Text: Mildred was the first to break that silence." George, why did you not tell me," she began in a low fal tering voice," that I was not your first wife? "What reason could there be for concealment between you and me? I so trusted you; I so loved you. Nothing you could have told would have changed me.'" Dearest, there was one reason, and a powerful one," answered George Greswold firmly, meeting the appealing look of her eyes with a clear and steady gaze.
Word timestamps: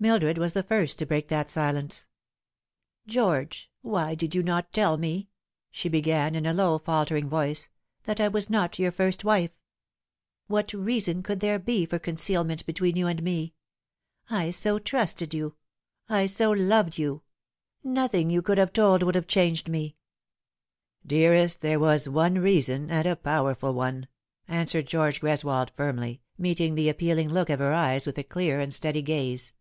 Mildred 0.00 0.36
was 0.36 0.52
the 0.52 0.62
first 0.62 0.98
to 0.98 1.06
break 1.06 1.28
that 1.28 1.48
silence." 1.48 2.04
George, 3.16 3.70
why 3.80 4.14
did 4.14 4.34
you 4.34 4.42
not 4.42 4.70
tell 4.70 4.98
me," 4.98 5.30
she 5.70 5.88
began 5.88 6.34
in 6.34 6.44
a 6.44 6.52
low 6.52 6.76
fal 6.78 7.06
tering 7.06 7.24
voice," 7.26 7.70
that 8.04 8.20
I 8.20 8.28
was 8.28 8.50
not 8.50 8.78
your 8.78 8.92
first 8.92 9.24
wife? 9.24 9.58
"What 10.46 10.74
reason 10.74 11.22
could 11.22 11.40
there 11.40 11.58
be 11.58 11.86
for 11.86 11.98
concealment 11.98 12.66
between 12.66 12.96
you 12.98 13.06
and 13.06 13.22
me? 13.22 13.54
I 14.28 14.50
so 14.50 14.78
trusted 14.78 15.32
you; 15.32 15.56
I 16.06 16.26
so 16.26 16.50
loved 16.50 16.98
you. 16.98 17.22
Nothing 17.82 18.28
you 18.28 18.42
could 18.42 18.58
have 18.58 18.74
told 18.74 19.02
would 19.02 19.14
have 19.14 19.26
changed 19.26 19.70
me.'" 19.70 19.96
Dearest, 21.14 21.62
there 21.62 21.80
was 21.80 22.10
one 22.10 22.34
reason, 22.34 22.90
and 22.90 23.06
a 23.08 23.16
powerful 23.16 23.72
one," 23.72 24.08
answered 24.48 24.86
George 24.86 25.22
Greswold 25.22 25.70
firmly, 25.70 26.20
meeting 26.36 26.74
the 26.74 26.90
appealing 26.90 27.30
look 27.30 27.48
of 27.48 27.58
her 27.58 27.72
eyes 27.72 28.04
with 28.04 28.18
a 28.18 28.22
clear 28.22 28.60
and 28.60 28.74
steady 28.74 29.00
gaze. 29.00 29.54